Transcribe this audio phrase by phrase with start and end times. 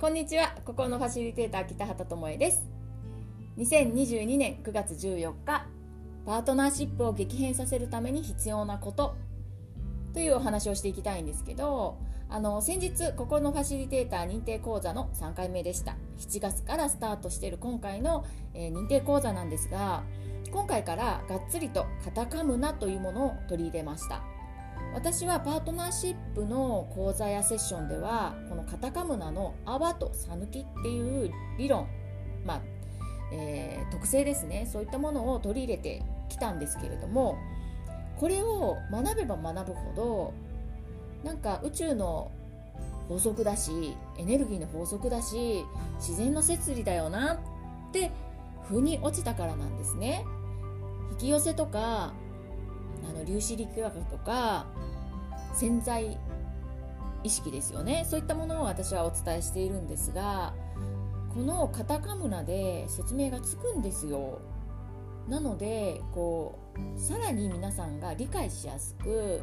[0.00, 0.54] こんにちは。
[0.64, 2.66] 心のファシリテーター北畑智恵です。
[3.58, 5.66] 2022年9月14日
[6.24, 9.14] パートナーシップを激変させるために必要なこと。
[10.14, 11.98] というお話をしていきたいんですけど
[12.30, 15.96] あの先日心のファシリテーター認定講座の3回目でした。
[16.18, 18.24] 7月からスタートしている今回の、
[18.54, 20.02] えー、認定講座なんですが
[20.50, 24.35] 今回からがっつりとカタカムナというものを取り入れました。
[24.94, 31.86] 私はパートナーシップの講座やセッションではこのカタカムナの泡とさぬきっていう理論、
[32.44, 32.62] まあ
[33.32, 34.68] えー、特性ですね。
[34.70, 37.36] そういったものを取り入れてきたんですけれども
[38.16, 40.34] これを学べば学ぶほど
[41.24, 42.30] なんか宇宙の
[43.08, 45.64] 法則だしエネルギーの法則だし
[45.98, 47.38] 自然の摂理だよなっ
[47.92, 48.10] て
[48.68, 50.24] 腑に落ちたからなんですね。
[51.12, 52.12] 引き寄せとか
[53.08, 54.66] あの粒子力学とか
[55.54, 56.18] 潜在
[57.22, 60.54] 意識ですよねそういったものを私はお伝えしているんですが
[61.34, 64.40] このカタカムナで説明がつくんですよ
[65.28, 66.58] なのでこ
[66.96, 69.42] うさらに皆さんが理解しやすく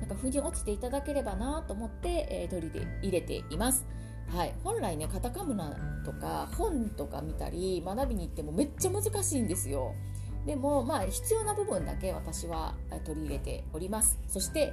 [0.00, 3.84] なんか腑に落ちていただければなと思って、えー、取り入れています。
[4.28, 5.74] はい、本来ねカタカムナ
[6.04, 9.94] とか本とか見たり学びに行ってもめっちゃ難しいんですよ。
[10.48, 14.18] でもまあ必要な部分だけ私は取り入れております。
[14.28, 14.72] そして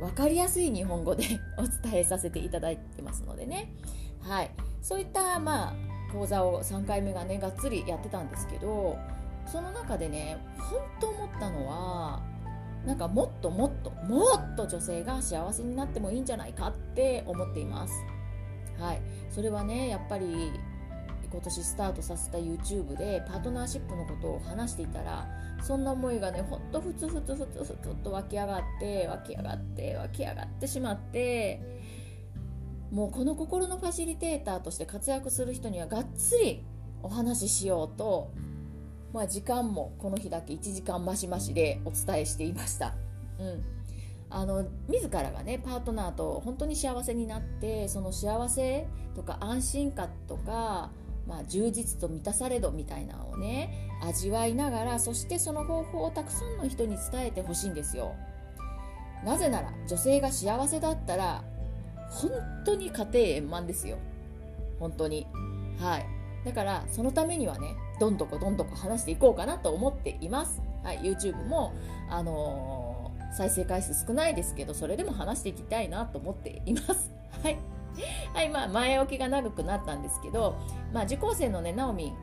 [0.00, 1.24] 分かりやすい日本語で
[1.58, 3.70] お伝えさせていただいてますのでね。
[4.22, 4.50] はい。
[4.80, 5.74] そういったまあ
[6.10, 8.96] 講座を3回目がねがっつりやってたんですけど
[9.46, 12.22] その中でね本当思ったのは
[12.86, 17.92] なんかもっともっともっと女性が幸せになってもいいんじゃないかって思っています。
[18.78, 19.02] はい。
[19.28, 20.50] それはねやっぱり
[21.34, 25.26] 今年スタートさせた YouTube でパートナーシップのことを話していたら
[25.64, 31.60] そんな思いがねほんとふつふつふつふつと湧き上がって湧き上がって湧き上がってしまって
[32.92, 36.62] もうこの心のファシリテーターとして活躍する人にはがっつり
[37.02, 38.30] お話ししようと、
[39.12, 42.94] まあ、時間もこの日だけ1時間増し増しでお伝えしていました。
[43.40, 43.64] うん
[44.30, 50.90] あの自らがねパートナーと本当に幸せになってその幸せとか安心感とか
[51.26, 58.14] まあ、充実と満たされどみたいなのをね味わいながらそしてその方法をたくさんの人に伝えてほしいんですよ。
[59.24, 61.42] なぜなら女性が幸せだったら
[62.10, 62.30] 本
[62.64, 63.98] 当に家庭円満ですよ。
[64.78, 65.26] 本当に。
[65.78, 66.06] はい。
[66.44, 71.72] だからそのためにはねどんどこどんどこ話していこうかなと思っています、はい、YouTube も
[72.10, 77.10] あのー、再生回数少ないですけどそれでも話していきたいなと思っています。
[77.42, 77.73] はい。
[78.32, 80.56] はいまあ、前置きが長くなったんですけど、
[80.92, 82.16] まあ、受講生のねナオミン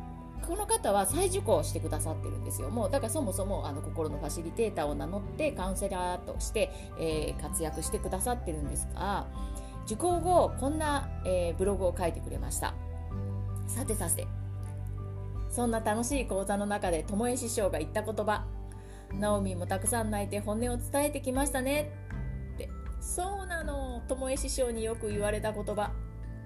[0.46, 2.70] この方は再受講してくださってるんですよ。
[2.70, 9.28] もうだからそもそもあの心のファシリテーターを名乗ってカウンセラーとして、えー、活躍してくださってるんですが
[9.86, 12.74] 受講後こんな、えー、ブログを書いてくれました。
[13.68, 14.28] さてさて
[15.50, 18.44] そんな楽しい講座の中で巴師匠が言った言葉。
[19.14, 21.92] ナオミもたくさん泣いて本音を伝えてきましたね。
[23.02, 25.92] そうなの巴師匠によく言われた言葉。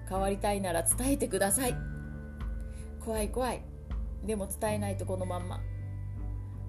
[0.08, 1.76] 変わりたいなら伝えてください。
[3.04, 3.62] 怖い怖い。
[4.24, 5.60] でも伝えないとこのまんま。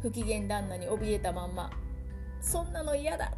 [0.01, 1.71] 不機嫌旦那に怯えたまんま。
[2.41, 3.31] そんなの嫌だ。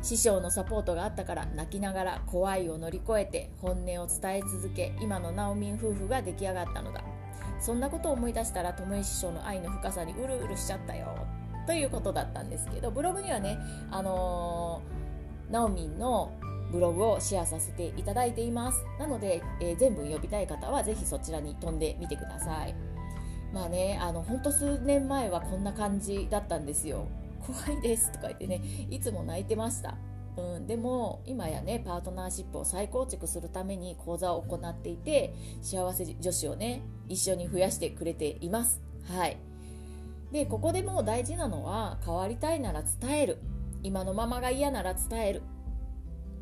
[0.00, 7.04] 師匠のサポートがあったから泣きながら怖いを乗り越えて本音を伝え続け今のナオミン夫婦が出来上がったのだ。
[7.60, 11.26] そんなことを思い出したら巴師匠の愛の深さにうるうるしちゃったよ。
[11.66, 13.58] ということだったんですけどブログにはね
[13.90, 15.02] あのー
[15.52, 16.32] ナオミンの
[16.72, 18.82] ブログをシェアさせていただいています。
[18.98, 22.74] なので、えー、全部読みたい方はぜひそちらに飛んでみてください。
[23.52, 27.06] まあねあのほんと数年前はこんな感じだったんですよ。
[27.46, 29.96] 怖いですとか言ってねいつも泣いてました。
[30.38, 38.80] うん、でも今やねパートナーシップを再構築するために講座を行っていて幸せ女子をね一緒に増やしてくれています。
[39.06, 39.36] はい。
[40.32, 43.38] でここでもう大事なのは変わりたいなら伝える。
[43.82, 45.42] 今のままが嫌なら伝える、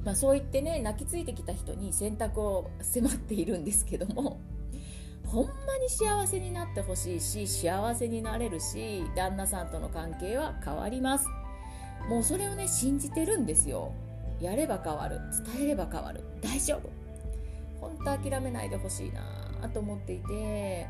[0.05, 4.39] まあ、そう言ってね泣きついてきた人に選択を迫っているんですけども
[5.27, 11.27] ほんまに幸せになってほしいし幸せになれるし旦那さんとの関係は変わります。
[12.09, 13.93] もうそれをね信じてるんですよ。
[14.41, 15.21] やれば変わる。
[15.55, 16.25] 伝えれば変わる。
[16.43, 16.91] 大丈夫。
[17.81, 20.87] 本当諦めないでほしいなと思っていて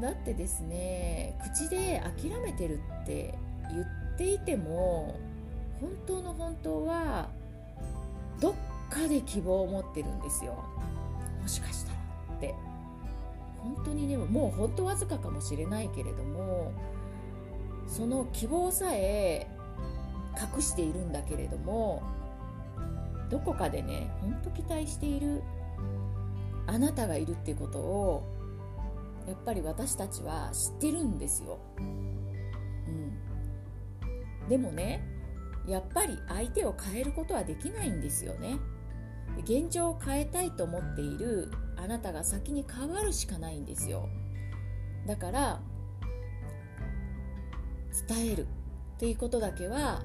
[0.00, 3.34] だってですね口で諦めてるって
[3.70, 5.18] 言っていても
[5.80, 7.28] 本当の本当は
[8.40, 8.54] どっ
[8.90, 10.64] かで希望を持ってるんですよ。
[11.40, 11.98] もしかしたら
[12.36, 12.54] って。
[13.58, 16.72] 本当にねもう本当わずかかもしれないけれども
[17.86, 19.46] その希望さえ
[20.56, 22.02] 隠しているんだけれども
[23.30, 25.42] どこかでねほんと期待している
[26.66, 28.37] あなたがいるっていうことを
[29.28, 31.58] やっぱり私たちは知ってるんですよ。
[31.76, 31.80] う
[34.46, 35.06] ん、でもね
[35.66, 38.56] やっぱり相手を変えることはできないんですよね。
[39.44, 44.08] 現状を変えたいと思っているあなたが先に変わるしかないんですよ。
[45.06, 45.60] だから
[48.08, 48.46] 伝えるっ
[48.98, 50.02] ていうことだけは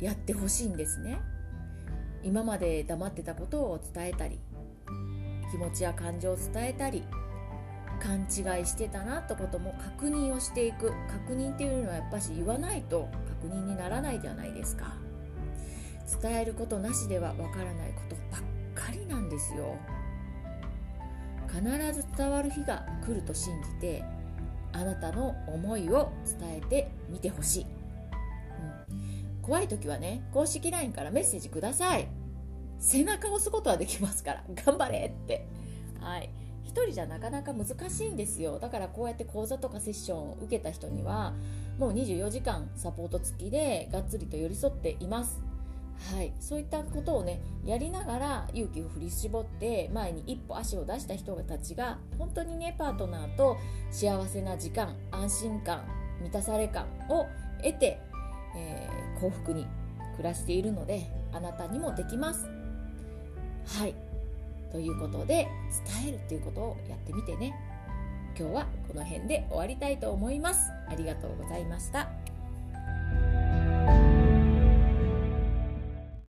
[0.00, 1.18] やってほしいんですね。
[2.22, 4.38] 今まで黙ってたことを伝えたり
[5.50, 7.04] 気持ちや感情を伝えたり
[8.00, 10.92] 勘違いしてたなってことも確認をしていく。
[11.08, 13.08] 確認っていうのはやっぱし言わないと
[13.42, 14.94] 確認にならないじゃないですか。
[16.22, 19.76] 伝えることなしではわからないことばっかりなんですよ。
[21.48, 21.62] 必
[21.92, 24.04] ず伝わる日が来ると信じて
[24.72, 27.66] あなたの思いを伝えてみてほしい、
[28.90, 32.08] うん、怖い時はね公式 LINE からメッセージください。
[32.78, 34.44] 背中を押すことはできますから。
[34.64, 35.46] 頑張れって。
[36.00, 36.30] はい。
[36.68, 38.58] 1人じゃなかなか難しいんですよ。
[38.58, 41.32] だからこうやって講座とかセッションを受けた人には
[41.78, 45.40] もう24時間サポート付きでがっつりと寄り添っています。
[46.12, 53.56] はい、そういったことをねやりながら勇気を振り絞って前に一歩足を出した人たちが本当にねパートナーと
[53.90, 55.82] 幸せな時間安心感
[56.20, 57.26] 満たされ感を
[57.64, 57.98] 得て、
[58.56, 59.66] えー、幸福に
[60.16, 62.48] 暮らしているのであなたにもできます。
[63.66, 64.07] はい。
[64.70, 65.48] ということで
[66.02, 67.54] 伝えるということをやってみてね。
[68.38, 70.70] 今日はこの辺で終わりたいと思います。
[70.88, 72.08] ありがとうございました。